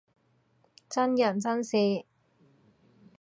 [0.89, 2.07] 真人真事